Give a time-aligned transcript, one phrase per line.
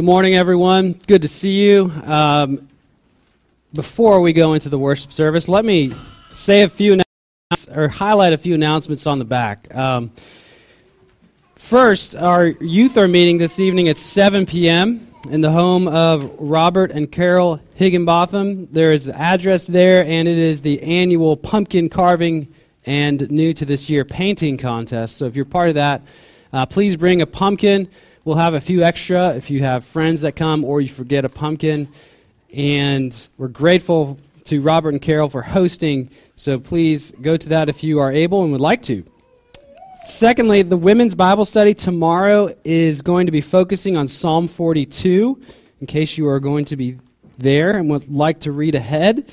[0.00, 0.92] Good morning, everyone.
[0.92, 1.92] Good to see you.
[2.06, 2.70] Um,
[3.74, 5.92] before we go into the worship service, let me
[6.32, 7.02] say a few
[7.70, 9.68] or highlight a few announcements on the back.
[9.76, 10.10] Um,
[11.56, 15.06] first, our youth are meeting this evening at 7 p.m.
[15.28, 18.68] in the home of Robert and Carol Higginbotham.
[18.72, 22.48] There is the address there, and it is the annual pumpkin carving
[22.86, 25.18] and new to this year painting contest.
[25.18, 26.00] So if you're part of that,
[26.54, 27.86] uh, please bring a pumpkin.
[28.22, 31.30] We'll have a few extra if you have friends that come or you forget a
[31.30, 31.88] pumpkin.
[32.54, 36.10] And we're grateful to Robert and Carol for hosting.
[36.34, 39.04] So please go to that if you are able and would like to.
[40.04, 45.40] Secondly, the women's Bible study tomorrow is going to be focusing on Psalm 42,
[45.80, 46.98] in case you are going to be
[47.38, 49.30] there and would like to read ahead.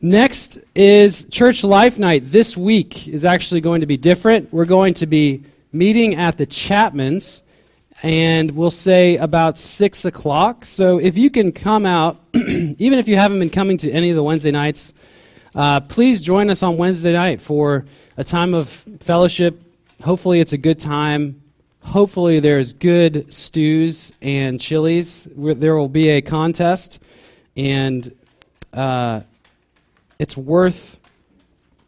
[0.00, 2.22] Next is Church Life Night.
[2.24, 4.52] This week is actually going to be different.
[4.52, 7.42] We're going to be meeting at the Chapmans
[8.02, 10.64] and we'll say about 6 o'clock.
[10.64, 14.16] So if you can come out, even if you haven't been coming to any of
[14.16, 14.92] the Wednesday nights,
[15.54, 17.86] uh, please join us on Wednesday night for
[18.16, 18.68] a time of
[19.00, 19.62] fellowship.
[20.02, 21.40] Hopefully, it's a good time.
[21.80, 25.26] Hopefully, there's good stews and chilies.
[25.34, 27.00] There will be a contest,
[27.56, 28.14] and
[28.74, 29.22] uh,
[30.18, 31.00] it's worth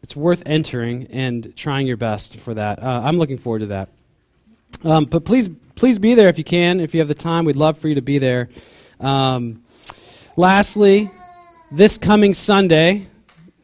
[0.01, 2.81] it's worth entering and trying your best for that.
[2.81, 3.89] Uh, I'm looking forward to that.
[4.83, 6.79] Um, but please please be there if you can.
[6.79, 8.49] If you have the time, we'd love for you to be there.
[8.99, 9.63] Um,
[10.35, 11.09] lastly,
[11.71, 13.07] this coming Sunday,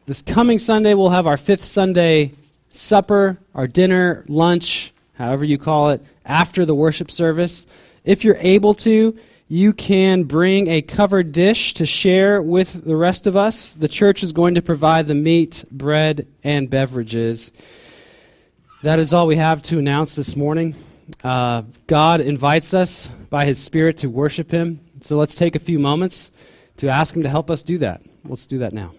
[0.06, 2.32] this coming Sunday, we'll have our fifth Sunday
[2.70, 7.66] supper, our dinner, lunch, however you call it, after the worship service.
[8.04, 9.18] If you're able to,
[9.48, 13.72] you can bring a covered dish to share with the rest of us.
[13.72, 17.52] The church is going to provide the meat, bread, and beverages.
[18.82, 20.74] That is all we have to announce this morning.
[21.22, 24.80] Uh, God invites us by His Spirit to worship Him.
[25.00, 26.30] So let's take a few moments
[26.78, 28.02] to ask Him to help us do that.
[28.24, 28.92] Let's do that now.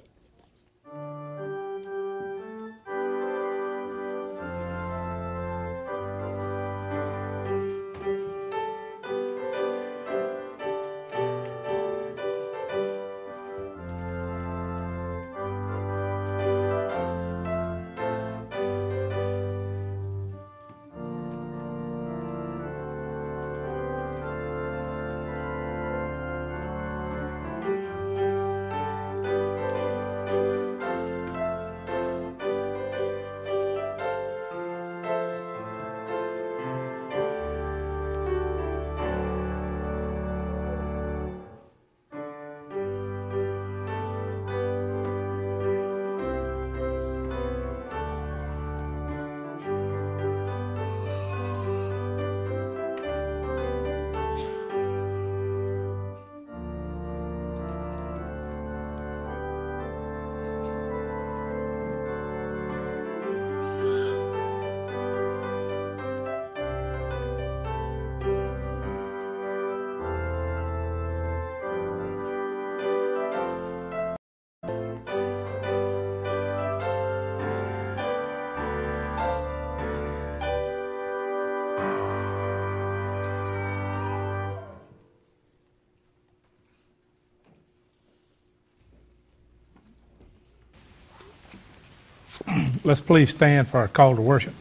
[92.87, 94.53] Let's please stand for our call to worship.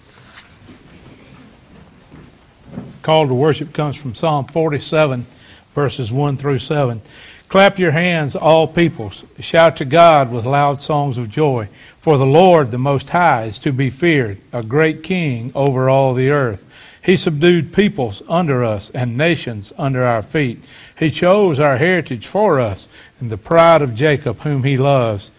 [3.03, 5.29] Call to worship comes from Psalm 47,
[5.73, 7.03] verses 1 through 7.
[7.49, 9.23] Clap your hands, all peoples.
[9.39, 11.69] Shout to God with loud songs of joy.
[12.01, 16.13] For the Lord, the Most High, is to be feared, a great king over all
[16.13, 16.65] the earth.
[17.01, 20.65] He subdued peoples under us and nations under our feet.
[20.99, 22.89] He chose our heritage for us
[23.21, 25.31] and the pride of Jacob, whom he loves.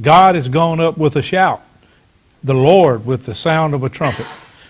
[0.00, 1.65] God is gone up with a shout
[2.42, 4.26] the Lord with the sound of a trumpet.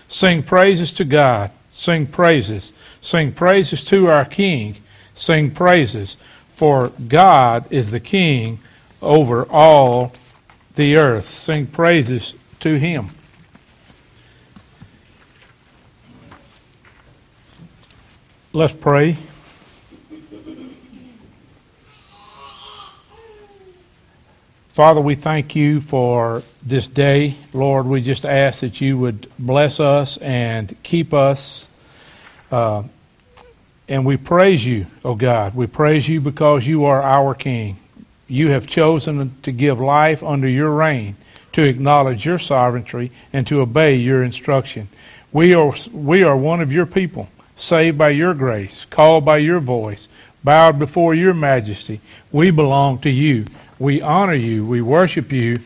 [0.09, 1.51] Sing praises to God.
[1.71, 2.73] Sing praises.
[3.01, 4.77] Sing praises to our King.
[5.15, 6.17] Sing praises.
[6.55, 8.59] For God is the King
[9.01, 10.13] over all
[10.75, 11.29] the earth.
[11.29, 13.09] Sing praises to Him.
[18.53, 19.17] Let's pray.
[24.77, 27.35] Father, we thank you for this day.
[27.51, 31.67] Lord, we just ask that you would bless us and keep us.
[32.51, 32.83] Uh,
[33.89, 35.55] and we praise you, O oh God.
[35.55, 37.77] We praise you because you are our King.
[38.27, 41.15] You have chosen to give life under your reign,
[41.53, 44.89] to acknowledge your sovereignty, and to obey your instruction.
[45.33, 49.59] We are, we are one of your people, saved by your grace, called by your
[49.59, 50.07] voice.
[50.43, 51.99] bowed before your majesty.
[52.31, 53.47] We belong to you.
[53.79, 54.65] We honor you.
[54.65, 55.59] We worship you.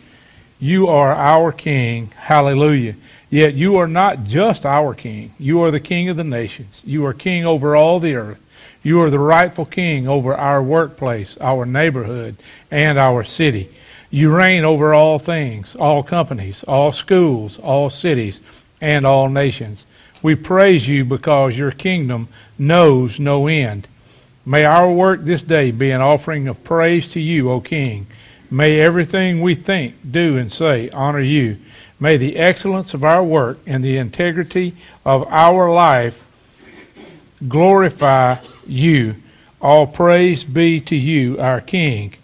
[0.60, 2.12] You are our king.
[2.16, 2.96] Hallelujah.
[3.30, 5.34] Yet you are not just our king.
[5.40, 6.82] You are the king of the nations.
[6.86, 8.40] You are king over all the earth.
[8.84, 12.36] You are the rightful king over our workplace, our neighborhood,
[12.70, 13.70] and our city.
[14.10, 18.42] You reign over all things, all companies, all schools, all cities,
[18.82, 19.86] and all nations.
[20.22, 22.28] We praise you because your kingdom
[22.60, 23.88] knows no end.
[24.46, 28.08] May our work this day be an offering of praise to you, O King.
[28.50, 31.58] May everything we think, do, and say honor you.
[32.00, 36.24] May the excellence of our work and the integrity of our life
[37.48, 39.16] glorify you.
[39.62, 42.16] All praise be to you, our King.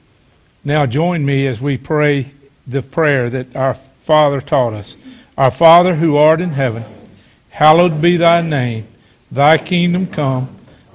[0.64, 2.32] Now join me as we pray
[2.66, 4.98] the prayer that our Father taught us.
[5.38, 6.84] Our Father who art in heaven,
[7.52, 8.88] hallowed be thy name.
[9.32, 10.57] Thy kingdom come,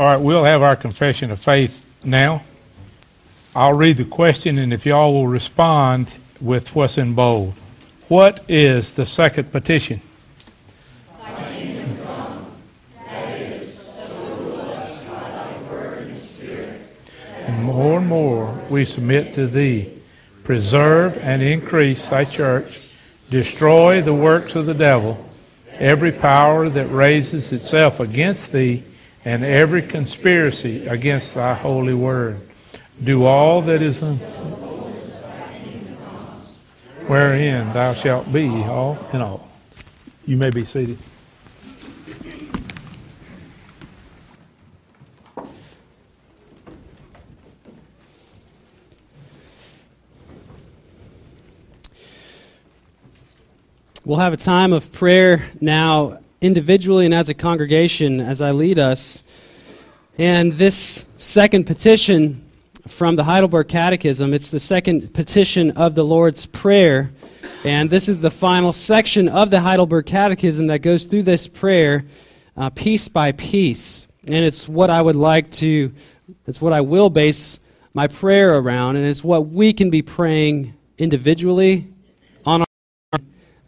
[0.00, 2.42] All right, we'll have our confession of faith now.
[3.54, 7.52] I'll read the question, and if y'all will respond with what's in bold.
[8.08, 10.00] What is the second petition?
[17.44, 19.92] And more and more we submit to thee.
[20.44, 22.88] Preserve and increase thy church.
[23.28, 25.22] Destroy the works of the devil,
[25.74, 28.84] every power that raises itself against thee,
[29.24, 32.40] and every conspiracy against thy holy word.
[33.02, 34.16] Do all that is un-
[37.06, 39.48] wherein thou shalt be all in all.
[40.26, 40.98] You may be seated.
[54.04, 58.78] We'll have a time of prayer now, individually and as a congregation, as I lead
[58.78, 59.24] us.
[60.18, 62.50] And this second petition
[62.88, 67.12] from the Heidelberg Catechism, it's the second petition of the Lord's Prayer.
[67.64, 72.04] And this is the final section of the Heidelberg Catechism that goes through this prayer
[72.56, 74.06] uh, piece by piece.
[74.26, 75.92] And it's what I would like to,
[76.46, 77.58] it's what I will base
[77.92, 81.92] my prayer around, and it's what we can be praying individually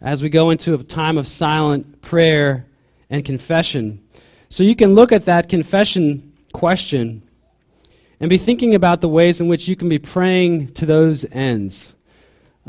[0.03, 2.67] as we go into a time of silent prayer
[3.09, 4.03] and confession.
[4.49, 7.23] So you can look at that confession question
[8.19, 11.95] and be thinking about the ways in which you can be praying to those ends.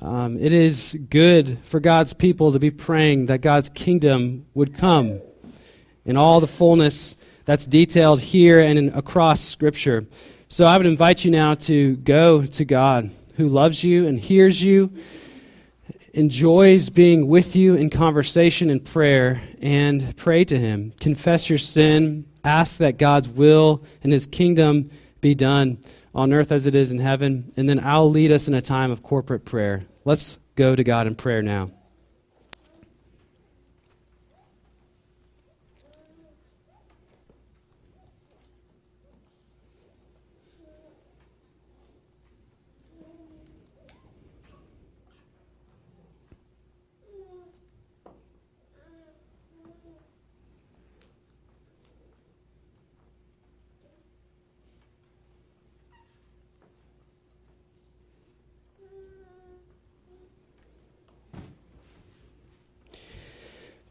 [0.01, 5.21] Um, it is good for God's people to be praying that God's kingdom would come
[6.05, 10.07] in all the fullness that's detailed here and in, across Scripture.
[10.49, 14.63] So I would invite you now to go to God who loves you and hears
[14.63, 14.93] you,
[16.15, 20.93] enjoys being with you in conversation and prayer, and pray to Him.
[21.01, 24.91] Confess your sin, ask that God's will and His kingdom
[25.21, 25.79] be done
[26.15, 28.91] on earth as it is in heaven, and then I'll lead us in a time
[28.91, 29.85] of corporate prayer.
[30.05, 31.71] Let's go to God in prayer now.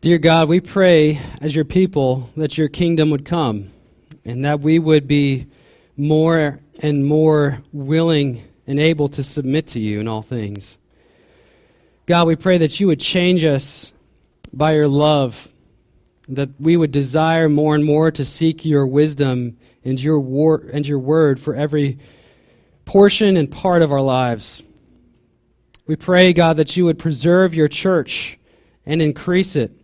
[0.03, 3.72] Dear God, we pray as your people that your kingdom would come
[4.25, 5.48] and that we would be
[5.95, 10.77] more and more willing and able to submit to you in all things.
[12.05, 13.93] God, we pray that you would change us
[14.51, 15.48] by your love,
[16.27, 19.55] that we would desire more and more to seek your wisdom
[19.86, 21.98] and your, war- and your word for every
[22.83, 24.62] portion and part of our lives.
[25.88, 28.38] We pray, God, that you would preserve your church
[28.86, 29.79] and increase it.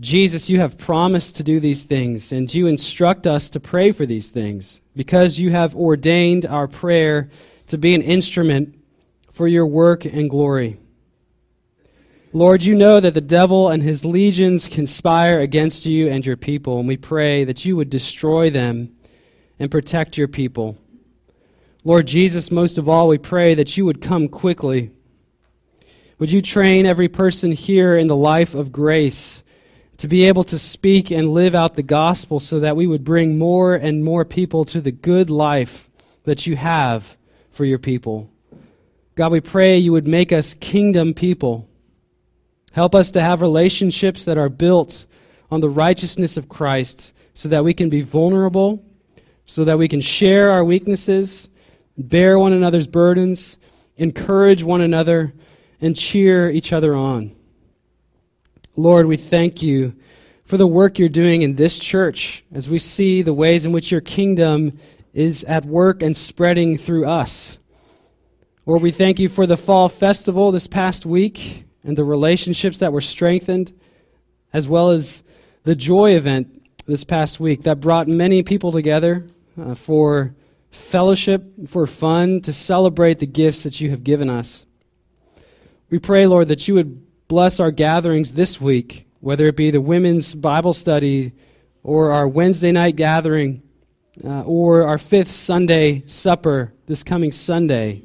[0.00, 4.06] Jesus, you have promised to do these things, and you instruct us to pray for
[4.06, 7.28] these things because you have ordained our prayer
[7.66, 8.74] to be an instrument
[9.32, 10.78] for your work and glory.
[12.32, 16.78] Lord, you know that the devil and his legions conspire against you and your people,
[16.78, 18.96] and we pray that you would destroy them
[19.58, 20.78] and protect your people.
[21.84, 24.90] Lord Jesus, most of all, we pray that you would come quickly.
[26.18, 29.41] Would you train every person here in the life of grace?
[30.02, 33.38] To be able to speak and live out the gospel so that we would bring
[33.38, 35.88] more and more people to the good life
[36.24, 37.16] that you have
[37.52, 38.28] for your people.
[39.14, 41.68] God, we pray you would make us kingdom people.
[42.72, 45.06] Help us to have relationships that are built
[45.52, 48.84] on the righteousness of Christ so that we can be vulnerable,
[49.46, 51.48] so that we can share our weaknesses,
[51.96, 53.56] bear one another's burdens,
[53.96, 55.32] encourage one another,
[55.80, 57.36] and cheer each other on.
[58.76, 59.94] Lord, we thank you
[60.46, 63.90] for the work you're doing in this church as we see the ways in which
[63.90, 64.78] your kingdom
[65.12, 67.58] is at work and spreading through us.
[68.64, 72.94] Lord, we thank you for the fall festival this past week and the relationships that
[72.94, 73.74] were strengthened,
[74.54, 75.22] as well as
[75.64, 79.26] the joy event this past week that brought many people together
[79.60, 80.34] uh, for
[80.70, 84.64] fellowship, for fun, to celebrate the gifts that you have given us.
[85.90, 89.80] We pray, Lord, that you would bless our gatherings this week, whether it be the
[89.80, 91.32] women's Bible study
[91.82, 93.62] or our Wednesday night gathering
[94.22, 98.02] uh, or our fifth Sunday supper this coming Sunday.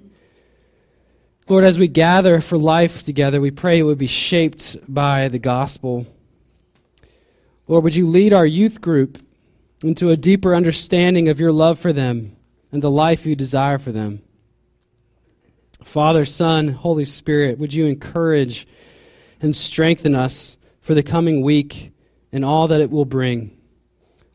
[1.50, 5.40] Lord, as we gather for life together, we pray it would be shaped by the
[5.40, 6.08] gospel.
[7.68, 9.18] Lord, would you lead our youth group
[9.84, 12.38] into a deeper understanding of your love for them
[12.72, 14.22] and the life you desire for them.
[15.84, 18.66] Father, Son, Holy Spirit, would you encourage
[19.42, 21.92] and strengthen us for the coming week
[22.32, 23.58] and all that it will bring?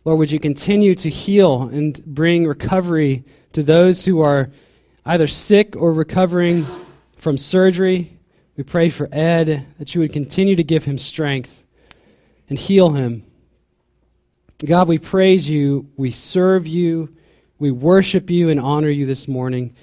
[0.04, 4.50] Lord, would you continue to heal and bring recovery to those who are
[5.04, 6.66] either sick or recovering
[7.16, 8.18] from surgery?
[8.56, 11.64] We pray for Ed that you would continue to give him strength
[12.49, 13.25] and heal him.
[14.64, 17.14] God, we praise you, we serve you,
[17.59, 19.75] we worship you and honor you this morning.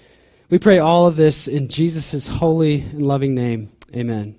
[0.49, 3.71] We pray all of this in Jesus' holy and loving name.
[3.95, 4.38] Amen.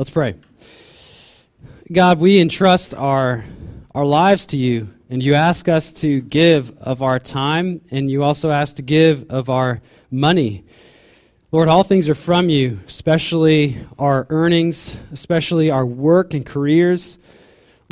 [0.00, 0.34] Let's pray.
[1.92, 3.44] God, we entrust our,
[3.94, 8.22] our lives to you, and you ask us to give of our time, and you
[8.22, 10.64] also ask to give of our money.
[11.52, 17.18] Lord, all things are from you, especially our earnings, especially our work and careers.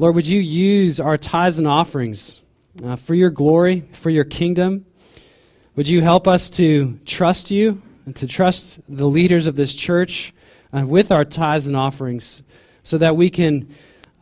[0.01, 2.41] Lord, would you use our tithes and offerings
[2.83, 4.87] uh, for your glory, for your kingdom?
[5.77, 10.33] Would you help us to trust you and to trust the leaders of this church
[10.73, 12.43] uh, with our tithes and offerings
[12.83, 13.75] so that we can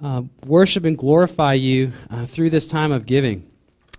[0.03, 3.49] uh, worship and glorify you uh, through this time of giving.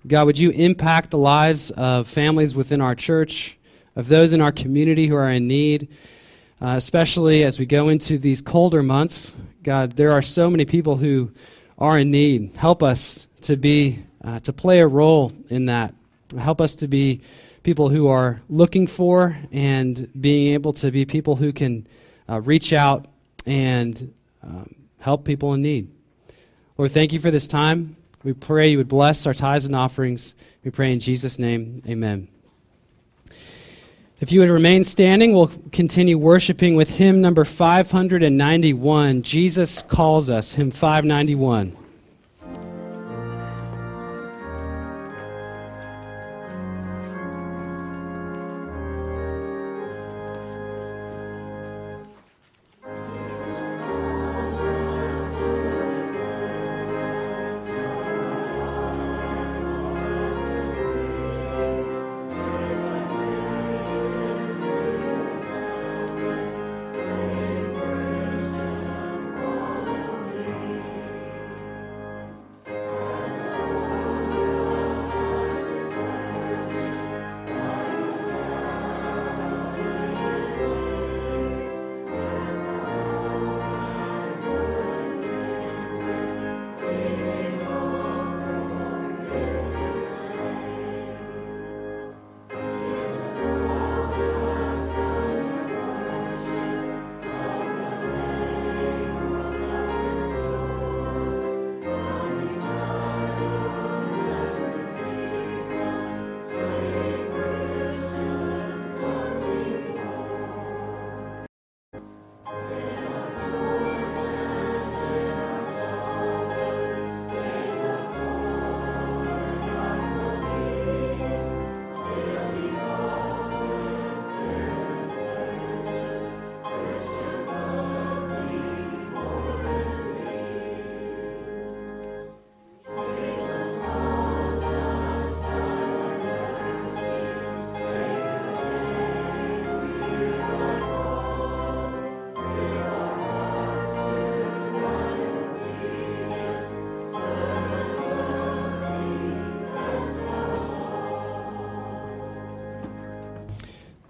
[0.05, 3.57] God, would you impact the lives of families within our church,
[3.95, 5.89] of those in our community who are in need,
[6.61, 9.33] uh, especially as we go into these colder months?
[9.63, 11.31] God, there are so many people who
[11.77, 12.55] are in need.
[12.55, 15.93] Help us to be uh, to play a role in that.
[16.37, 17.21] Help us to be
[17.63, 21.87] people who are looking for and being able to be people who can
[22.29, 23.05] uh, reach out
[23.45, 24.13] and
[24.43, 25.89] um, help people in need.
[26.77, 27.95] Lord, thank you for this time.
[28.23, 30.35] We pray you would bless our tithes and offerings.
[30.63, 32.27] We pray in Jesus' name, amen.
[34.19, 39.21] If you would remain standing, we'll continue worshiping with hymn number 591.
[39.21, 41.77] Jesus calls us, hymn 591.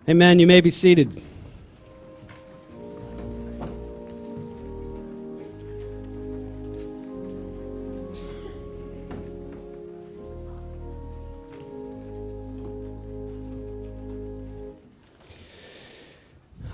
[0.10, 0.40] Amen.
[0.40, 1.22] You may be seated.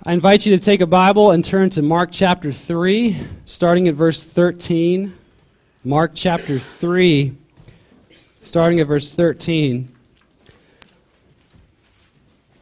[0.05, 3.95] I invite you to take a Bible and turn to Mark chapter 3, starting at
[3.95, 5.11] verse 13.
[5.83, 7.35] Mark chapter 3,
[8.43, 9.92] starting at verse 13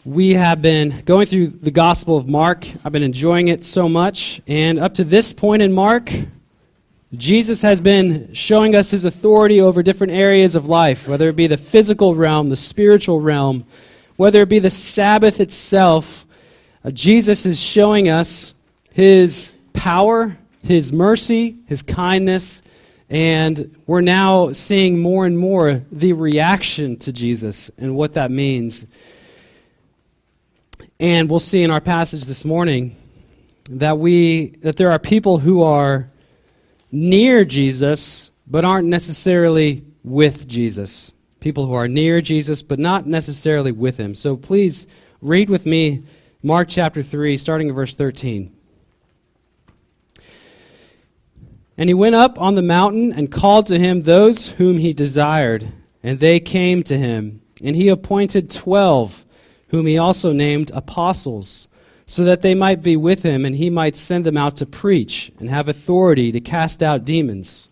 [0.03, 2.67] we have been going through the Gospel of Mark.
[2.83, 4.41] I've been enjoying it so much.
[4.47, 6.11] And up to this point in Mark,
[7.13, 11.45] Jesus has been showing us his authority over different areas of life, whether it be
[11.45, 13.63] the physical realm, the spiritual realm,
[14.15, 16.25] whether it be the Sabbath itself.
[16.83, 18.55] Uh, Jesus is showing us
[18.93, 22.63] his power, his mercy, his kindness,
[23.07, 28.87] and we're now seeing more and more the reaction to Jesus and what that means.
[31.01, 32.95] And we'll see in our passage this morning
[33.71, 36.07] that we that there are people who are
[36.91, 41.11] near Jesus but aren't necessarily with Jesus.
[41.39, 44.13] People who are near Jesus but not necessarily with him.
[44.13, 44.85] So please
[45.21, 46.03] read with me
[46.43, 48.55] Mark chapter 3 starting at verse 13.
[51.79, 55.67] And he went up on the mountain and called to him those whom he desired,
[56.03, 57.41] and they came to him.
[57.59, 59.25] And he appointed twelve
[59.71, 61.67] whom he also named apostles,
[62.05, 65.31] so that they might be with him and he might send them out to preach
[65.39, 67.67] and have authority to cast out demons.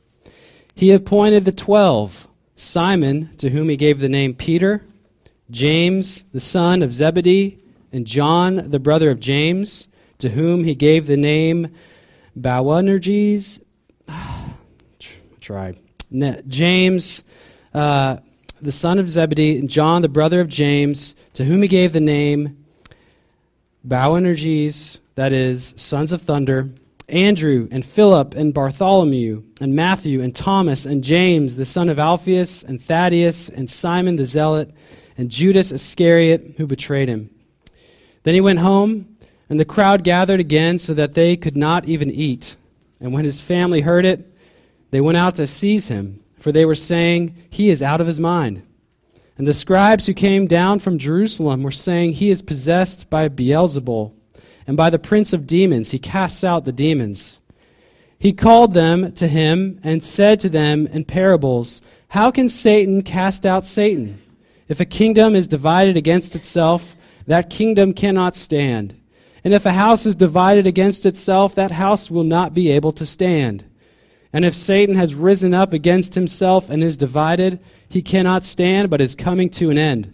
[0.73, 2.27] He appointed the twelve
[2.59, 4.83] Simon, to whom he gave the name Peter,
[5.49, 7.57] James, the son of Zebedee,
[7.93, 11.69] and John, the brother of James, to whom he gave the name
[12.35, 13.61] Boanerges,
[15.39, 15.73] try,
[16.47, 17.23] James,
[17.73, 18.17] uh,
[18.61, 21.99] the son of Zebedee, and John, the brother of James, to whom he gave the
[21.99, 22.57] name
[23.87, 26.69] Boanerges, that is, sons of thunder,
[27.07, 32.63] Andrew and Philip and Bartholomew and Matthew and Thomas and James, the son of Alphaeus
[32.63, 34.71] and Thaddeus and Simon the Zealot
[35.17, 37.29] and Judas Iscariot, who betrayed him.
[38.23, 39.17] Then he went home,
[39.49, 42.55] and the crowd gathered again so that they could not even eat.
[42.99, 44.25] And when his family heard it,
[44.91, 48.19] they went out to seize him, for they were saying, He is out of his
[48.19, 48.63] mind.
[49.37, 54.13] And the scribes who came down from Jerusalem were saying, He is possessed by Beelzebul
[54.67, 57.39] and by the prince of demons he casts out the demons.
[58.19, 63.45] He called them to him and said to them in parables, How can Satan cast
[63.45, 64.21] out Satan?
[64.67, 68.93] If a kingdom is divided against itself, that kingdom cannot stand.
[69.43, 73.05] And if a house is divided against itself, that house will not be able to
[73.05, 73.63] stand.
[74.31, 79.01] And if Satan has risen up against himself and is divided, he cannot stand, but
[79.01, 80.13] is coming to an end.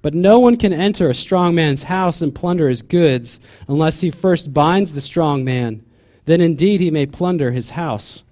[0.00, 4.10] But no one can enter a strong man's house and plunder his goods unless he
[4.10, 5.84] first binds the strong man.
[6.24, 8.22] Then indeed he may plunder his house.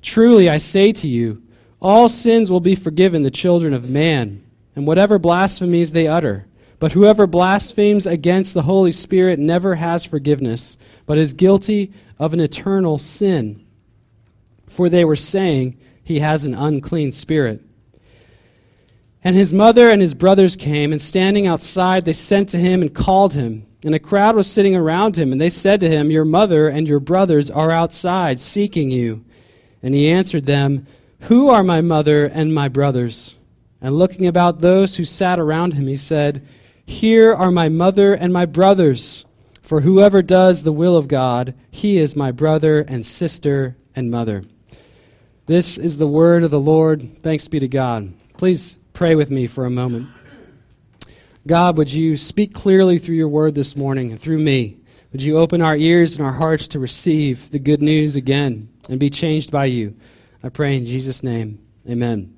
[0.00, 1.42] Truly I say to you,
[1.80, 4.44] all sins will be forgiven the children of man,
[4.76, 6.46] and whatever blasphemies they utter.
[6.78, 12.40] But whoever blasphemes against the Holy Spirit never has forgiveness, but is guilty of an
[12.40, 13.64] eternal sin.
[14.72, 17.60] For they were saying, He has an unclean spirit.
[19.22, 22.94] And his mother and his brothers came, and standing outside, they sent to him and
[22.94, 23.66] called him.
[23.84, 26.88] And a crowd was sitting around him, and they said to him, Your mother and
[26.88, 29.26] your brothers are outside, seeking you.
[29.82, 30.86] And he answered them,
[31.22, 33.36] Who are my mother and my brothers?
[33.82, 36.46] And looking about those who sat around him, he said,
[36.86, 39.26] Here are my mother and my brothers.
[39.60, 44.44] For whoever does the will of God, he is my brother and sister and mother.
[45.46, 47.18] This is the word of the Lord.
[47.18, 48.12] Thanks be to God.
[48.36, 50.08] Please pray with me for a moment.
[51.48, 54.76] God, would you speak clearly through your word this morning and through me?
[55.10, 59.00] Would you open our ears and our hearts to receive the good news again and
[59.00, 59.96] be changed by you?
[60.44, 61.58] I pray in Jesus' name.
[61.90, 62.36] Amen.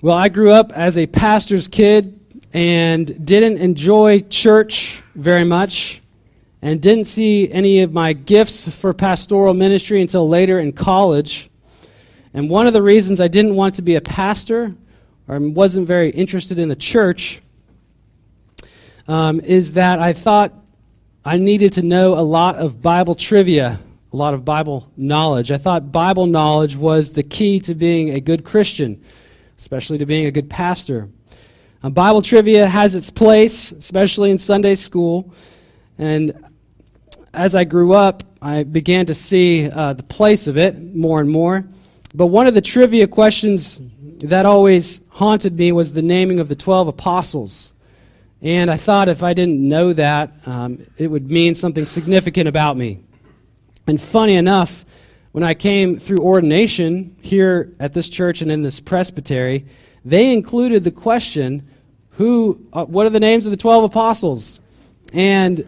[0.00, 2.18] Well, I grew up as a pastor's kid
[2.54, 6.00] and didn't enjoy church very much
[6.60, 11.50] and didn't see any of my gifts for pastoral ministry until later in college.
[12.34, 14.74] And one of the reasons I didn't want to be a pastor
[15.28, 17.40] or wasn't very interested in the church
[19.06, 20.52] um, is that I thought
[21.24, 23.80] I needed to know a lot of Bible trivia,
[24.12, 25.50] a lot of Bible knowledge.
[25.50, 29.02] I thought Bible knowledge was the key to being a good Christian,
[29.58, 31.08] especially to being a good pastor.
[31.82, 35.32] Um, Bible trivia has its place, especially in Sunday school.
[35.98, 36.47] And
[37.38, 41.30] as I grew up, I began to see uh, the place of it more and
[41.30, 41.64] more.
[42.12, 43.80] But one of the trivia questions
[44.24, 47.72] that always haunted me was the naming of the 12 apostles.
[48.42, 52.76] And I thought if I didn't know that, um, it would mean something significant about
[52.76, 52.98] me.
[53.86, 54.84] And funny enough,
[55.30, 59.64] when I came through ordination here at this church and in this presbytery,
[60.04, 61.68] they included the question,
[62.12, 62.58] "Who?
[62.72, 64.58] Uh, what are the names of the twelve apostles?"
[65.12, 65.64] And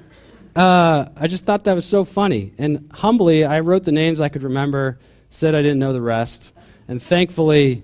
[0.56, 2.52] uh, I just thought that was so funny.
[2.58, 4.98] And humbly, I wrote the names I could remember
[5.30, 6.52] said I didn't know the rest.
[6.88, 7.82] And thankfully,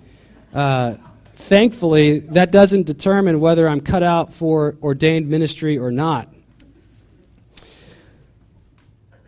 [0.53, 0.95] uh,
[1.35, 6.29] thankfully, that doesn't determine whether I'm cut out for ordained ministry or not.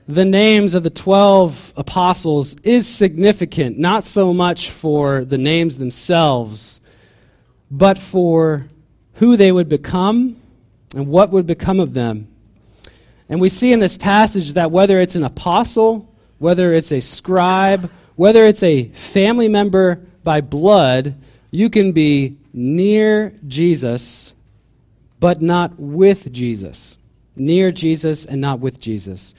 [0.08, 6.80] The names of the 12 apostles is significant, not so much for the names themselves,
[7.70, 8.66] but for
[9.14, 10.40] who they would become
[10.94, 12.26] and what would become of them.
[13.28, 17.90] And we see in this passage that whether it's an apostle, whether it's a scribe,
[18.16, 21.14] whether it's a family member by blood,
[21.50, 24.32] you can be near Jesus,
[25.20, 26.96] but not with Jesus.
[27.36, 29.34] Near Jesus and not with Jesus.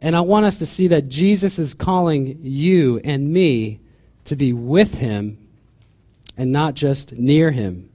[0.00, 3.80] And I want us to see that Jesus is calling you and me
[4.24, 5.38] to be with him
[6.36, 7.88] and not just near him.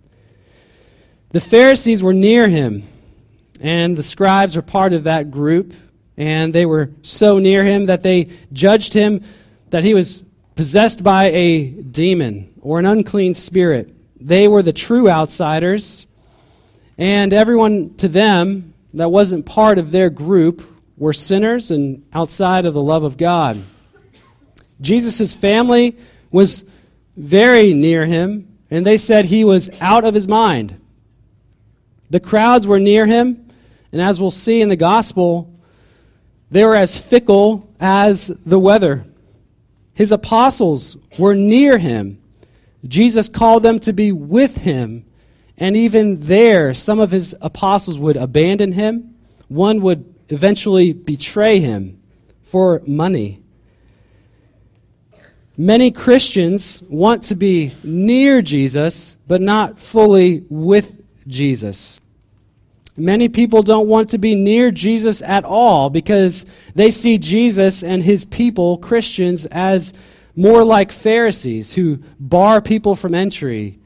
[1.31, 2.83] The Pharisees were near him,
[3.61, 5.73] and the scribes were part of that group,
[6.17, 9.23] and they were so near him that they judged him
[9.69, 10.23] that he was
[10.55, 13.93] possessed by a demon or an unclean spirit.
[14.19, 16.07] They were the true outsiders,
[16.97, 20.63] and everyone to them that wasn't part of their group
[20.97, 23.61] were sinners and outside of the love of God.
[24.81, 25.97] Jesus' family
[26.31, 26.65] was
[27.15, 30.79] very near him, and they said he was out of his mind.
[32.09, 33.46] The crowds were near him,
[33.91, 35.53] and as we'll see in the gospel,
[36.49, 39.05] They were as fickle as the weather.
[39.93, 42.21] His apostles were near him.
[42.85, 45.05] Jesus called them to be with him.
[45.57, 49.15] And even there, some of his apostles would abandon him.
[49.47, 51.99] One would eventually betray him
[52.43, 53.41] for money.
[55.57, 61.99] Many Christians want to be near Jesus, but not fully with Jesus.
[62.99, 68.01] Many people don't want to be near Jesus at all because they see Jesus and
[68.01, 69.93] his people, Christians, as
[70.35, 73.77] more like Pharisees who bar people from entry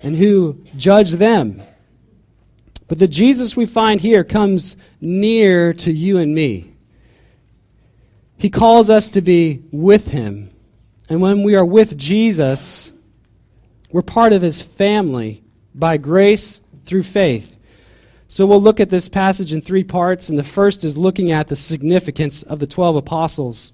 [0.00, 1.62] and who judge them.
[2.88, 6.72] But the Jesus we find here comes near to you and me.
[8.38, 10.50] He calls us to be with him.
[11.08, 12.92] And when we are with Jesus,
[13.90, 15.42] we're part of his family
[15.74, 17.53] by grace through faith.
[18.34, 21.46] So we'll look at this passage in three parts, and the first is looking at
[21.46, 23.72] the significance of the 12 apostles.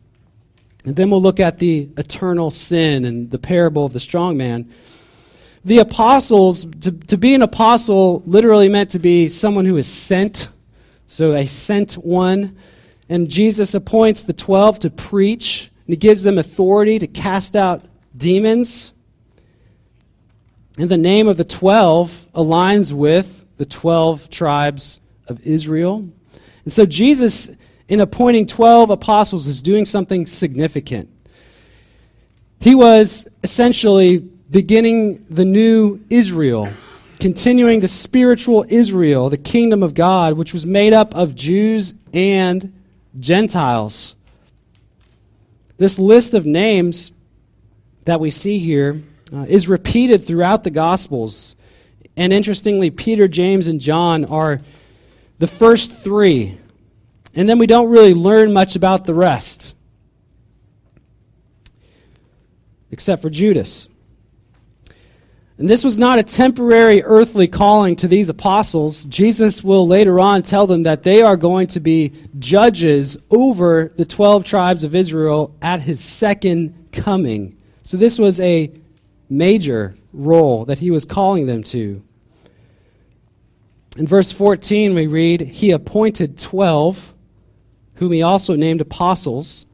[0.85, 4.71] And then we'll look at the eternal sin and the parable of the strong man.
[5.65, 10.51] The apostles, to, to be an apostle literally meant to be someone who is sent,
[11.07, 12.55] so a sent one.
[13.09, 17.87] And Jesus appoints the 12 to preach and he gives them authority to cast out
[18.15, 18.93] demons.
[20.77, 26.09] And the name of the 12 aligns with the 12 tribes of Israel.
[26.65, 27.51] And so Jesus,
[27.91, 31.11] in appointing 12 apostles, is doing something significant.
[32.59, 36.71] He was essentially beginning the new Israel,
[37.19, 42.73] continuing the spiritual Israel, the kingdom of God, which was made up of Jews and
[43.19, 44.15] Gentiles.
[45.77, 47.13] This list of names
[48.07, 49.03] that we see here
[49.35, 51.57] uh, is repeated throughout the Gospels.
[52.21, 54.61] And interestingly, Peter, James, and John are
[55.39, 56.59] the first three.
[57.35, 59.73] And then we don't really learn much about the rest,
[62.91, 63.89] except for Judas.
[65.57, 69.07] And this was not a temporary earthly calling to these apostles.
[69.07, 74.05] Jesus will later on tell them that they are going to be judges over the
[74.05, 77.57] 12 tribes of Israel at his second coming.
[77.83, 78.71] So this was a
[79.31, 82.03] major role that he was calling them to.
[83.97, 87.15] In verse 14, we read, He appointed 12,
[87.95, 89.67] whom he also named apostles,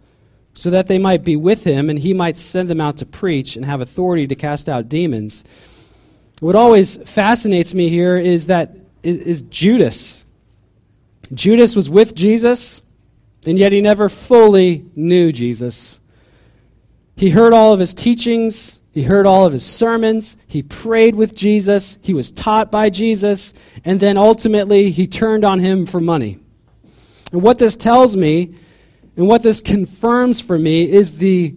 [0.54, 3.56] so that they might be with him and he might send them out to preach
[3.56, 5.44] and have authority to cast out demons.
[6.40, 10.24] What always fascinates me here is that is, is Judas.
[11.32, 12.80] Judas was with Jesus,
[13.46, 16.00] and yet he never fully knew Jesus.
[17.16, 21.34] He heard all of his teachings, he heard all of his sermons, he prayed with
[21.34, 23.52] Jesus, he was taught by Jesus,
[23.84, 26.38] and then ultimately he turned on him for money.
[27.30, 28.54] And what this tells me,
[29.14, 31.54] and what this confirms for me, is the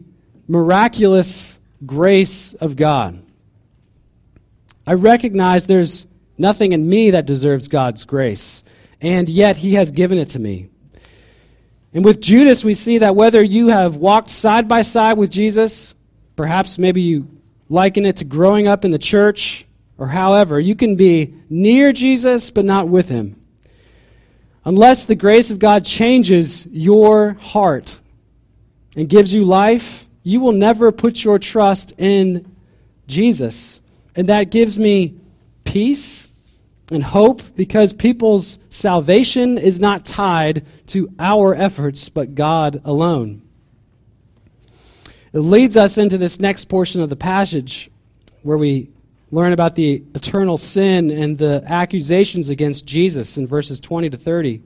[0.50, 3.24] miraculous grace of God.
[4.86, 8.66] I recognize there's nothing in me that deserves God's grace,
[9.00, 10.68] and yet He has given it to me.
[11.94, 15.96] And with Judas, we see that whether you have walked side by side with Jesus,
[16.40, 17.28] perhaps maybe you
[17.68, 19.66] liken it to growing up in the church,
[19.98, 23.36] or however, you can be near Jesus but not with Him.
[24.64, 28.00] Unless the grace of God changes your heart
[28.96, 32.50] and gives you life, you will never put your trust in
[33.06, 33.82] Jesus.
[34.16, 35.16] And that gives me
[35.66, 36.30] peace
[36.90, 43.42] and hope because people's salvation is not tied to our efforts, but God alone.
[45.32, 47.92] It leads us into this next portion of the passage
[48.42, 48.90] where we
[49.32, 54.62] learn about the eternal sin and the accusations against Jesus in verses 20 to 30.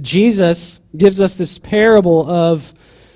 [0.00, 2.72] Jesus gives us this parable of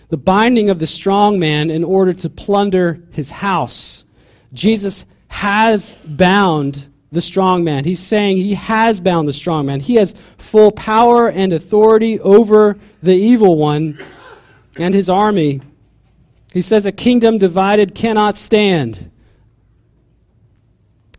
[0.09, 4.05] the binding of the strong man in order to plunder his house.
[4.53, 7.85] Jesus has bound the strong man.
[7.85, 9.81] He's saying he has bound the strong man.
[9.81, 13.99] He has full power and authority over the evil one
[14.79, 15.61] and his army.
[16.53, 19.11] He says a kingdom divided cannot stand.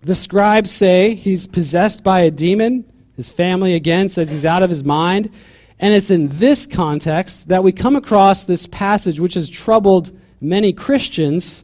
[0.02, 2.86] The scribes say he's possessed by a demon.
[3.16, 5.32] His family again says he's out of his mind.
[5.80, 10.74] And it's in this context that we come across this passage which has troubled many
[10.74, 11.64] Christians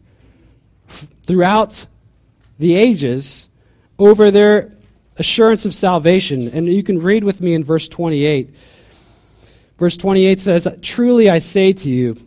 [1.25, 1.87] throughout
[2.59, 3.49] the ages
[3.97, 4.71] over their
[5.17, 6.47] assurance of salvation.
[6.49, 8.53] And you can read with me in verse 28.
[9.77, 12.17] Verse 28 says, Truly I say to you,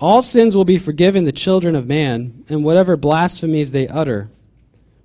[0.00, 4.28] all sins will be forgiven the children of man, and whatever blasphemies they utter.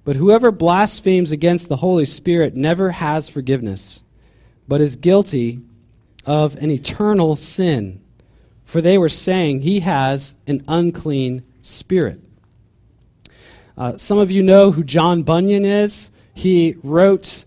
[0.03, 4.03] But whoever blasphemes against the Holy Spirit never has forgiveness,
[4.67, 5.61] but is guilty
[6.25, 8.01] of an eternal sin,
[8.65, 12.19] for they were saying he has an unclean spirit.
[13.77, 16.11] Uh, some of you know who John Bunyan is.
[16.33, 17.45] He wrote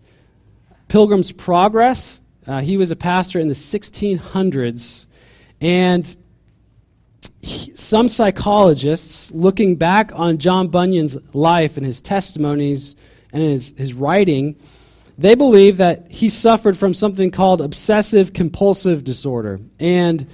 [0.88, 2.20] Pilgrim's Progress.
[2.46, 5.06] Uh, he was a pastor in the 1600s.
[5.60, 6.16] And
[7.40, 12.96] he, some psychologists, looking back on John Bunyan's life and his testimonies
[13.32, 14.56] and his, his writing,
[15.18, 19.60] they believe that he suffered from something called obsessive compulsive disorder.
[19.78, 20.26] And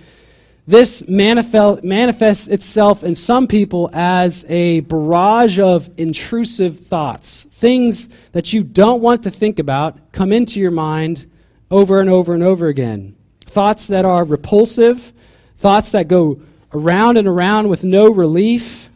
[0.66, 7.44] this manifest, manifests itself in some people as a barrage of intrusive thoughts.
[7.44, 11.26] Things that you don't want to think about come into your mind
[11.70, 13.16] over and over and over again.
[13.46, 15.12] Thoughts that are repulsive,
[15.58, 16.40] thoughts that go
[16.72, 18.88] around and around with no relief.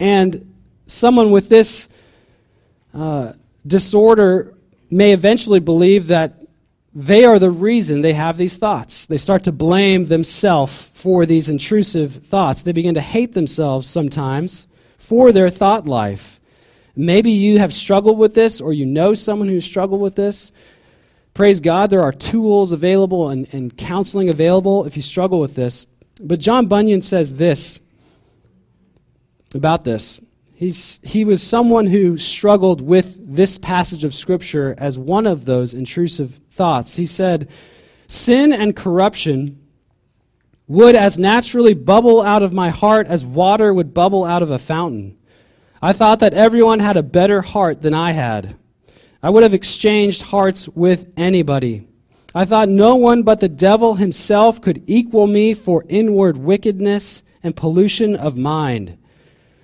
[0.00, 0.54] And
[0.86, 1.88] someone with this
[2.94, 3.32] uh,
[3.66, 4.54] disorder
[4.90, 6.34] may eventually believe that
[6.94, 9.06] they are the reason they have these thoughts.
[9.06, 12.62] They start to blame themselves for these intrusive thoughts.
[12.62, 14.66] They begin to hate themselves sometimes
[14.98, 16.40] for their thought life.
[16.96, 20.50] Maybe you have struggled with this or you know someone who struggled with this.
[21.38, 25.86] Praise God, there are tools available and, and counseling available if you struggle with this.
[26.20, 27.78] But John Bunyan says this
[29.54, 30.20] about this.
[30.56, 35.74] He's, he was someone who struggled with this passage of Scripture as one of those
[35.74, 36.96] intrusive thoughts.
[36.96, 37.48] He said,
[38.08, 39.64] Sin and corruption
[40.66, 44.58] would as naturally bubble out of my heart as water would bubble out of a
[44.58, 45.16] fountain.
[45.80, 48.56] I thought that everyone had a better heart than I had.
[49.22, 51.88] I would have exchanged hearts with anybody.
[52.34, 57.56] I thought no one but the devil himself could equal me for inward wickedness and
[57.56, 58.96] pollution of mind.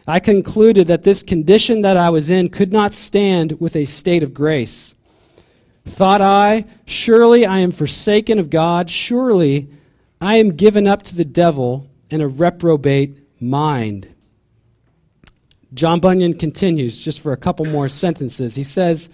[0.06, 4.22] I concluded that this condition that I was in could not stand with a state
[4.22, 4.94] of grace.
[5.86, 9.68] Thought I, surely I am forsaken of God, surely
[10.20, 14.08] I am given up to the devil and a reprobate mind.
[15.74, 18.54] John Bunyan continues just for a couple more sentences.
[18.54, 19.10] He says,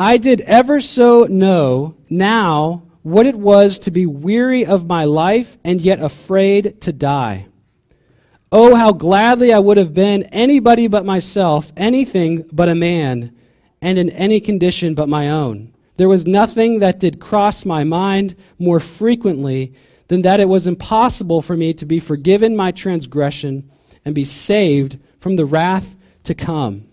[0.00, 5.58] I did ever so know now what it was to be weary of my life
[5.64, 7.48] and yet afraid to die.
[8.52, 13.34] Oh, how gladly I would have been anybody but myself, anything but a man,
[13.82, 15.74] and in any condition but my own.
[15.96, 19.74] There was nothing that did cross my mind more frequently
[20.06, 23.68] than that it was impossible for me to be forgiven my transgression
[24.04, 26.87] and be saved from the wrath to come.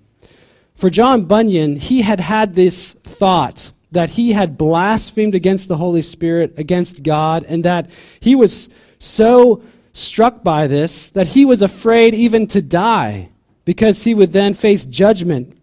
[0.75, 6.01] For John Bunyan, he had had this thought that he had blasphemed against the Holy
[6.01, 8.69] Spirit, against God, and that he was
[8.99, 9.63] so
[9.93, 13.29] struck by this that he was afraid even to die
[13.63, 15.57] because he would then face judgment.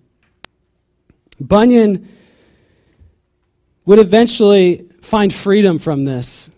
[1.38, 2.08] Bunyan
[3.84, 6.48] would eventually find freedom from this.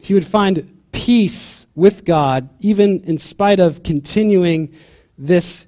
[0.00, 4.74] He would find peace with God, even in spite of continuing
[5.16, 5.66] this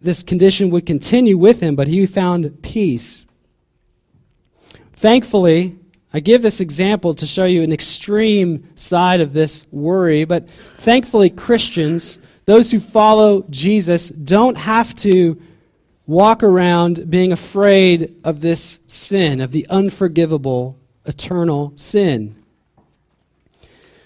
[0.00, 3.26] this condition would continue with him, but he found peace.
[4.94, 5.76] Thankfully,
[6.12, 11.30] I give this example to show you an extreme side of this worry, but thankfully,
[11.30, 15.40] Christians, those who follow Jesus, don't have to
[16.06, 22.34] walk around being afraid of this sin, of the unforgivable, eternal sin.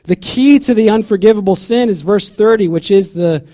[0.04, 3.46] The key to the unforgivable sin is verse 30, which is the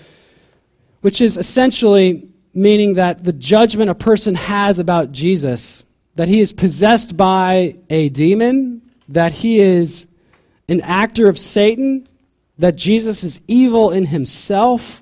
[1.01, 5.85] which is essentially meaning that the judgment a person has about Jesus,
[6.15, 10.07] that he is possessed by a demon, that he is
[10.67, 12.07] an actor of Satan,
[12.57, 15.01] that Jesus is evil in himself.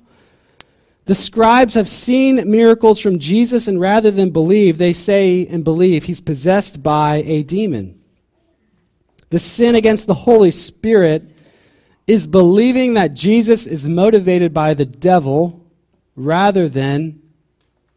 [1.06, 6.04] The scribes have seen miracles from Jesus, and rather than believe, they say and believe
[6.04, 8.00] he's possessed by a demon.
[9.30, 11.24] The sin against the Holy Spirit
[12.06, 15.57] is believing that Jesus is motivated by the devil
[16.18, 17.20] rather than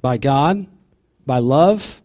[0.01, 0.67] by God,
[1.25, 2.01] by love,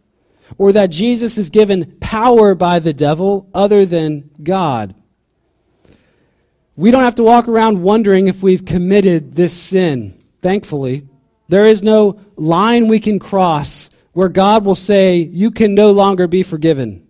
[0.59, 4.95] or that Jesus is given power by the devil other than God.
[6.77, 11.09] We don't have to walk around wondering if we've committed this sin, thankfully.
[11.49, 16.27] There is no line we can cross where God will say, You can no longer
[16.27, 17.06] be forgiven.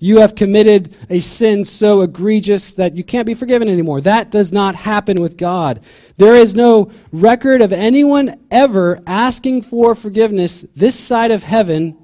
[0.00, 4.00] You have committed a sin so egregious that you can't be forgiven anymore.
[4.00, 5.80] That does not happen with God.
[6.16, 11.96] There is no record of anyone ever asking for forgiveness this side of heaven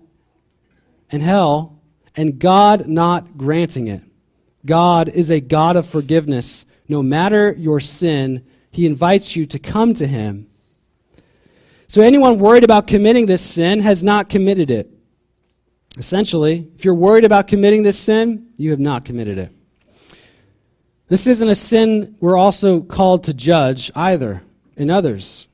[1.11, 1.81] and hell
[2.17, 4.03] and God not granting it.
[4.67, 6.67] God is a God of forgiveness.
[6.89, 10.49] No matter your sin, He invites you to come to Him.
[11.87, 14.91] So, anyone worried about committing this sin has not committed it.
[15.97, 19.53] Essentially, if you're worried about committing this sin, you have not committed it.
[21.09, 24.43] This isn't a sin we're also called to judge either
[24.77, 25.47] in others.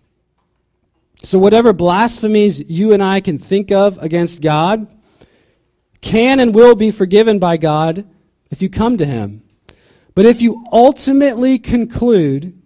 [1.22, 4.86] So, whatever blasphemies you and I can think of against God
[6.00, 8.08] can and will be forgiven by God
[8.50, 9.42] if you come to Him.
[10.14, 12.58] But if you ultimately conclude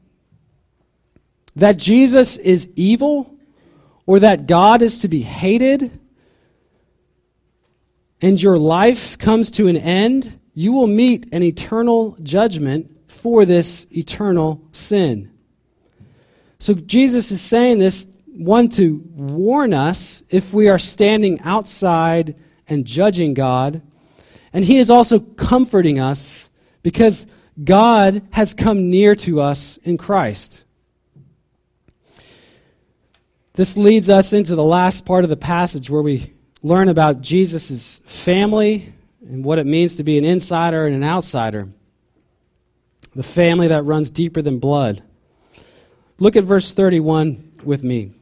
[1.57, 3.35] that Jesus is evil
[4.07, 5.99] or that God is to be hated
[8.25, 13.87] and your life comes to an end, you will meet an eternal judgment for this
[13.95, 15.31] eternal sin.
[16.59, 22.35] So Jesus is saying this, one, to warn us if we are standing outside
[22.67, 23.83] and judging God.
[24.55, 26.49] And he is also comforting us
[26.83, 27.27] because
[27.63, 30.65] God has come near to us in Christ.
[33.53, 36.34] This leads us into the last part of the passage where we
[36.65, 41.69] learn about Jesus' family and what it means to be an insider and an outsider.
[43.15, 45.03] The family that runs deeper than blood.
[46.19, 48.13] Look at verse 31 with me.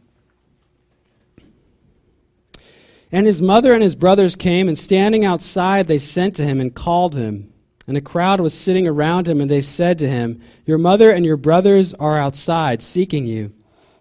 [3.13, 6.75] And his mother and his brothers came, and standing outside, they sent to him and
[6.75, 7.53] called him.
[7.87, 11.25] And a crowd was sitting around him, and they said to him, Your mother and
[11.25, 13.53] your brothers are outside, seeking you.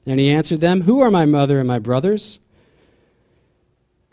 [0.05, 2.39] And he answered them, Who are my mother and my brothers?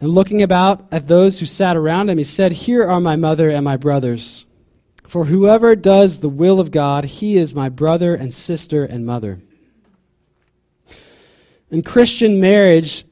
[0.01, 3.51] And looking about at those who sat around him, he said, Here are my mother
[3.51, 4.45] and my brothers.
[5.05, 9.41] For whoever does the will of God, he is my brother and sister and mother.
[11.71, 13.05] In Christian marriage,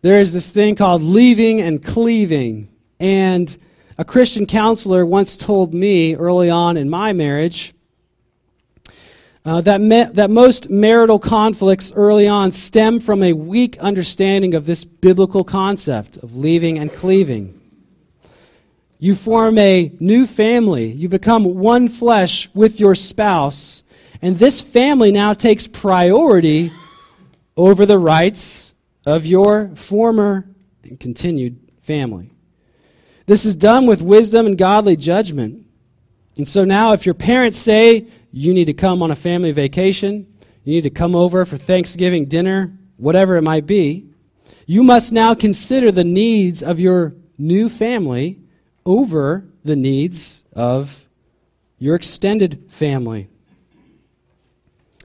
[0.00, 2.68] there is this thing called leaving and cleaving.
[2.98, 3.56] And
[3.96, 7.74] a Christian counselor once told me early on in my marriage
[9.44, 14.66] uh, that, me- that most marital conflicts early on stem from a weak understanding of
[14.66, 17.58] this biblical concept of leaving and cleaving.
[18.98, 23.82] You form a new family, you become one flesh with your spouse,
[24.20, 26.70] and this family now takes priority
[27.56, 28.74] over the rights
[29.04, 30.46] of your former
[30.84, 32.30] and continued family.
[33.26, 35.66] This is done with wisdom and godly judgment.
[36.36, 40.26] And so now, if your parents say you need to come on a family vacation,
[40.64, 44.06] you need to come over for Thanksgiving dinner, whatever it might be,
[44.66, 48.38] you must now consider the needs of your new family
[48.86, 51.06] over the needs of
[51.78, 53.28] your extended family.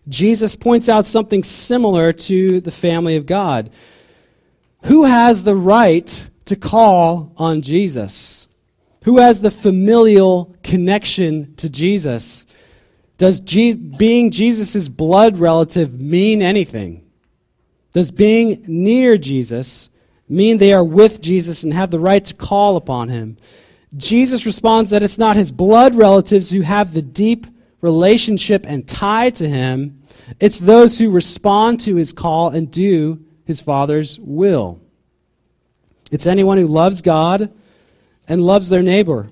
[0.08, 3.72] Jesus points out something similar to the family of God.
[4.84, 8.47] Who has the right to call on Jesus?
[9.08, 12.45] Who has the familial connection to Jesus?
[13.18, 17.10] Does Je- being Jesus' blood relative mean anything?
[17.93, 19.89] Does being near Jesus
[20.28, 23.38] mean they are with Jesus and have the right to call upon him?
[23.95, 27.47] Jesus responds that it's not his blood relatives who have the deep
[27.80, 30.03] relationship and tie to him,
[30.41, 34.82] it's those who respond to his call and do his Father's will.
[36.12, 37.53] It's anyone who loves God
[38.28, 39.30] and loves their neighbor.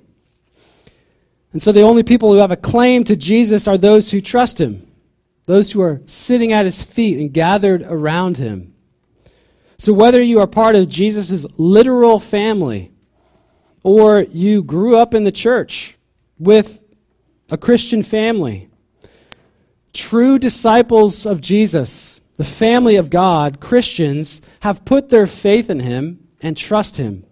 [1.52, 4.60] And so the only people who have a claim to Jesus are those who trust
[4.60, 4.88] him,
[5.46, 8.74] those who are sitting at his feet and gathered around him.
[9.78, 12.92] So whether you are part of Jesus' literal family
[13.84, 15.98] or you grew up in the church
[16.40, 16.82] with
[17.50, 18.70] a Christian family,
[19.94, 26.28] true disciples of Jesus, the family of God, Christians, have put their faith in him
[26.42, 27.25] and trust him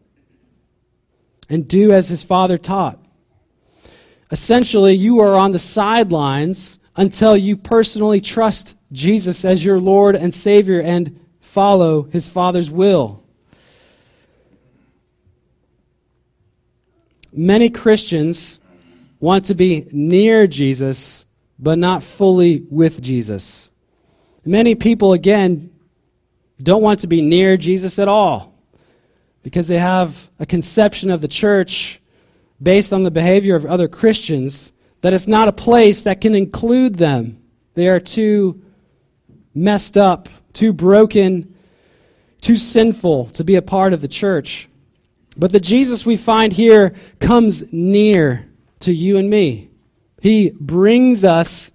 [1.50, 3.00] and do as his father taught.
[4.32, 10.34] Essentially, you are on the sidelines until you personally trust Jesus as your Lord and
[10.34, 13.24] Savior and follow his Father's will.
[17.32, 18.60] Many Christians
[19.20, 21.26] want to be near Jesus,
[21.58, 23.72] but not fully with Jesus.
[24.46, 25.72] Many people, again,
[26.62, 28.53] don't want to be near Jesus at all
[29.44, 32.02] because they have a conception of the church
[32.62, 34.72] based on the behavior of other Christians
[35.02, 37.42] that it's not a place that can include them.
[37.74, 38.62] They are too
[39.54, 41.56] messed up, too broken,
[42.40, 44.70] too sinful to be a part of the church.
[45.36, 49.70] But the Jesus we find here comes near to you and me.
[50.22, 51.72] He brings us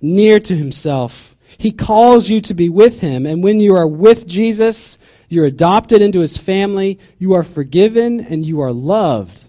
[0.00, 1.36] near to himself.
[1.58, 3.26] He calls you to be with him.
[3.26, 4.98] And when you are with Jesus,
[5.28, 9.44] you're adopted into his family, you are forgiven, and you are loved.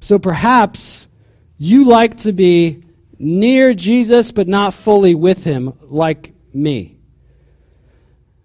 [0.00, 1.08] So perhaps
[1.58, 2.84] you like to be
[3.18, 6.98] near Jesus but not fully with him, like me.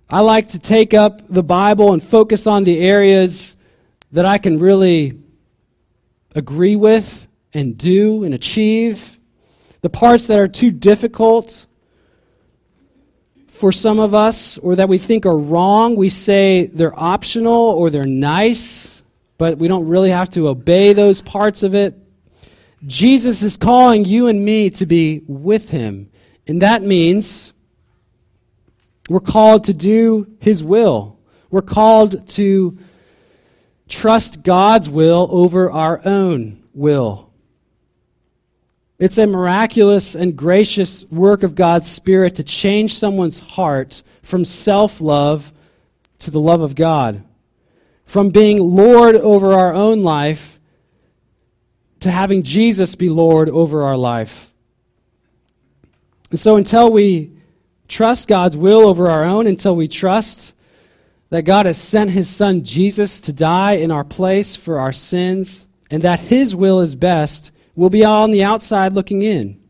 [0.09, 3.55] I like to take up the Bible and focus on the areas
[4.11, 5.17] that I can really
[6.35, 9.17] agree with and do and achieve,
[9.81, 11.65] the parts that are too difficult
[13.51, 17.89] for some of us or that we think are wrong, we say they're optional or
[17.89, 19.03] they're nice,
[19.37, 21.95] but we don't really have to obey those parts of it.
[22.87, 26.09] Jesus is calling you and me to be with him.
[26.47, 27.53] And that means
[29.09, 31.19] we're called to do his will.
[31.49, 32.77] We're called to
[33.89, 37.30] trust God's will over our own will.
[39.01, 45.01] It's a miraculous and gracious work of God's Spirit to change someone's heart from self
[45.01, 45.51] love
[46.19, 47.23] to the love of God,
[48.05, 50.59] from being Lord over our own life
[52.01, 54.53] to having Jesus be Lord over our life.
[56.29, 57.31] And so until we
[57.87, 60.53] trust God's will over our own, until we trust
[61.31, 65.65] that God has sent his son Jesus to die in our place for our sins,
[65.89, 69.61] and that his will is best We'll be on the outside looking in.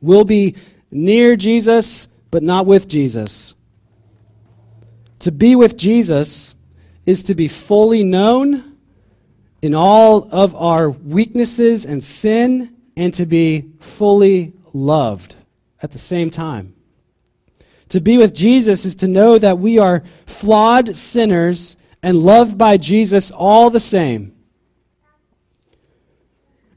[0.00, 0.56] We'll be
[0.90, 3.54] near Jesus, but not with Jesus.
[5.20, 6.54] To be with Jesus
[7.06, 8.76] is to be fully known
[9.62, 15.36] in all of our weaknesses and sin, and to be fully loved
[15.82, 16.74] at the same time.
[17.88, 22.76] To be with Jesus is to know that we are flawed sinners and loved by
[22.76, 24.33] Jesus all the same.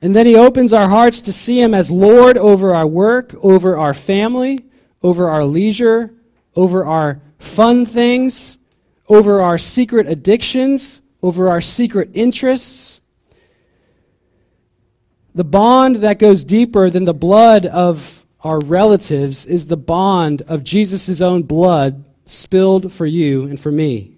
[0.02, 3.78] And then he opens our hearts to see him as Lord over our work, over
[3.78, 4.66] our family,
[5.02, 6.14] over our leisure,
[6.56, 8.58] over our fun things,
[9.10, 13.02] over our secret addictions, over our secret interests.
[15.34, 20.64] The bond that goes deeper than the blood of our relatives is the bond of
[20.64, 24.18] Jesus' own blood spilled for you and for me.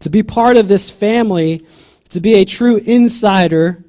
[0.00, 1.66] To be part of this family
[2.12, 3.84] to be a true insider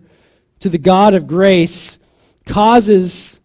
[0.59, 1.99] to the God of grace
[2.45, 3.39] causes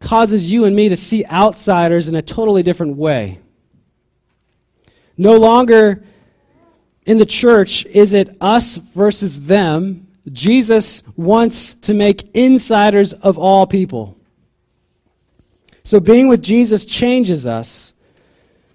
[0.00, 3.40] causes you and me to see outsiders in a totally different way.
[5.16, 6.04] No longer
[7.06, 10.06] in the church is it us versus them.
[10.30, 14.16] Jesus wants to make insiders of all people.
[15.82, 17.92] So being with Jesus changes us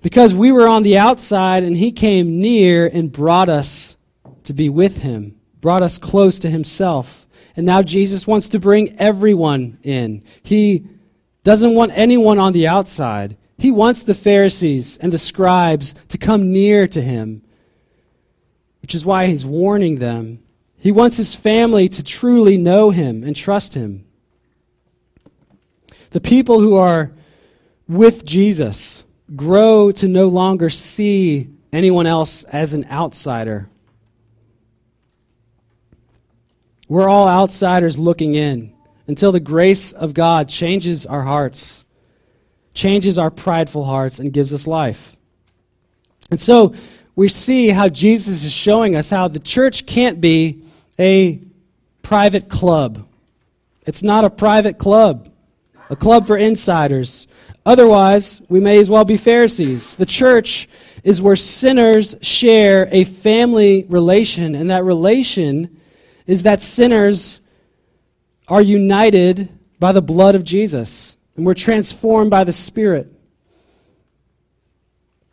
[0.01, 3.97] because we were on the outside and he came near and brought us
[4.43, 7.27] to be with him, brought us close to himself.
[7.55, 10.23] And now Jesus wants to bring everyone in.
[10.41, 10.85] He
[11.43, 13.37] doesn't want anyone on the outside.
[13.57, 17.43] He wants the Pharisees and the scribes to come near to him,
[18.81, 20.41] which is why he's warning them.
[20.77, 24.05] He wants his family to truly know him and trust him.
[26.09, 27.11] The people who are
[27.87, 29.03] with Jesus
[29.35, 33.69] grow to no longer see anyone else as an outsider.
[36.87, 38.73] We're all outsiders looking in
[39.07, 41.85] until the grace of God changes our hearts,
[42.73, 45.15] changes our prideful hearts, and gives us life.
[46.29, 46.73] And so
[47.15, 50.63] we see how Jesus is showing us how the church can't be
[50.99, 51.41] a
[52.01, 53.07] private club.
[53.85, 55.29] It's not a private club,
[55.89, 57.27] a club for insiders.
[57.65, 59.95] Otherwise, we may as well be Pharisees.
[59.95, 60.67] The church
[61.03, 65.79] is where sinners share a family relation, and that relation
[66.25, 67.41] is that sinners
[68.47, 69.49] are united
[69.79, 73.11] by the blood of Jesus, and we're transformed by the Spirit.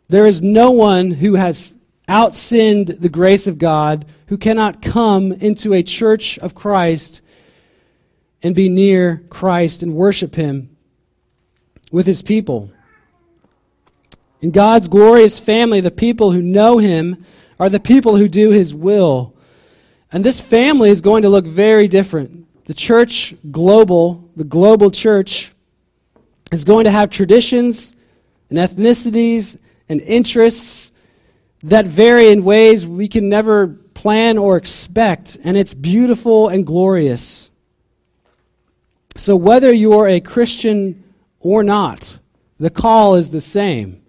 [0.07, 1.77] There is no one who has
[2.07, 7.21] outsinned the grace of God who cannot come into a church of Christ
[8.41, 10.68] and be near Christ and worship Him
[11.91, 12.71] with his people.
[14.41, 17.25] In God's glorious family, the people who know him
[17.59, 19.33] are the people who do his will.
[20.11, 22.47] And this family is going to look very different.
[22.65, 25.51] The church global, the global church,
[26.51, 27.95] is going to have traditions
[28.49, 30.91] and ethnicities and interests
[31.63, 37.49] that vary in ways we can never plan or expect, and it's beautiful and glorious.
[39.17, 41.03] So, whether you're a Christian
[41.39, 42.19] or not,
[42.57, 44.03] the call is the same.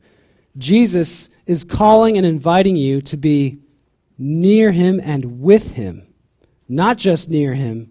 [0.58, 3.58] Jesus is calling and inviting you to be
[4.18, 6.06] near him and with him.
[6.68, 7.90] Not just near him,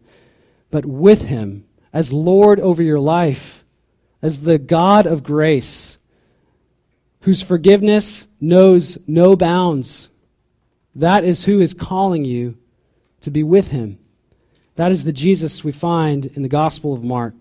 [0.70, 3.66] but with him as Lord over your life,
[4.22, 5.98] as the God of grace,
[7.22, 10.10] whose forgiveness knows no bounds.
[10.96, 12.58] That is who is calling you
[13.22, 14.00] to be with him.
[14.76, 17.34] That is the Jesus we find in the Gospel of Mark.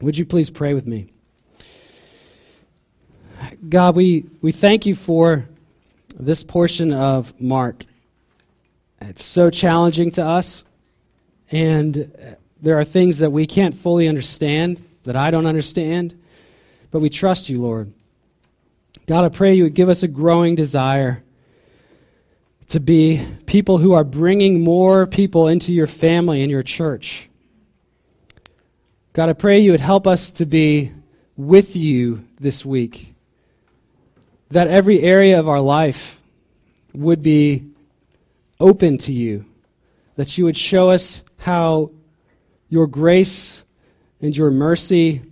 [0.00, 1.12] Would you please pray with me?
[3.68, 5.46] God, we, we thank you for
[6.18, 7.84] this portion of Mark.
[9.02, 10.64] It's so challenging to us,
[11.50, 16.14] and there are things that we can't fully understand, that I don't understand,
[16.90, 17.92] but we trust you, Lord.
[19.06, 21.22] God, I pray you would give us a growing desire
[22.68, 27.29] to be people who are bringing more people into your family and your church.
[29.12, 30.92] God, I pray you would help us to be
[31.36, 33.12] with you this week.
[34.50, 36.20] That every area of our life
[36.92, 37.70] would be
[38.60, 39.46] open to you.
[40.14, 41.90] That you would show us how
[42.68, 43.64] your grace
[44.20, 45.22] and your mercy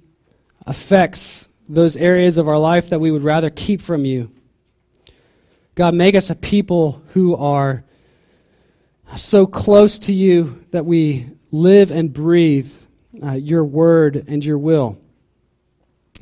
[0.66, 4.33] affects those areas of our life that we would rather keep from you.
[5.76, 7.85] God, make us a people who are
[9.14, 12.72] so close to you that we live and breathe
[13.23, 14.99] uh, your word and your will.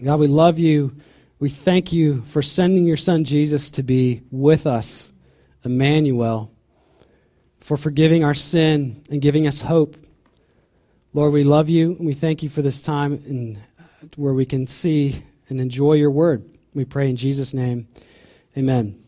[0.02, 0.96] God, we love you.
[1.38, 5.10] We thank you for sending your son Jesus to be with us,
[5.64, 6.50] Emmanuel,
[7.60, 9.96] for forgiving our sin and giving us hope.
[11.12, 13.58] Lord, we love you and we thank you for this time in,
[14.16, 16.44] where we can see and enjoy your word.
[16.74, 17.88] We pray in Jesus' name.
[18.56, 19.05] Amen.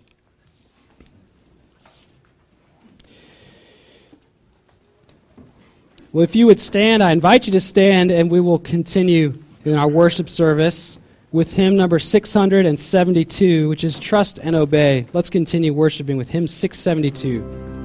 [6.18, 9.74] Well, if you would stand, I invite you to stand, and we will continue in
[9.76, 10.98] our worship service
[11.30, 15.06] with hymn number 672, which is Trust and Obey.
[15.12, 17.77] Let's continue worshiping with hymn 672.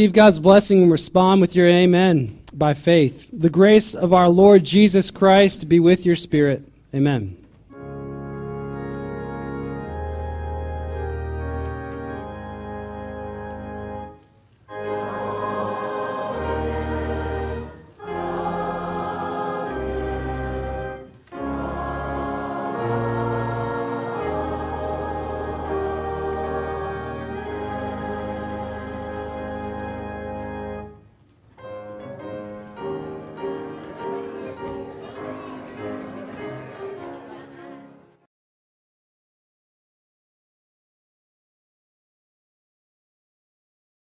[0.00, 3.28] Receive God's blessing and respond with your amen by faith.
[3.32, 6.62] The grace of our Lord Jesus Christ be with your spirit.
[6.94, 7.36] Amen.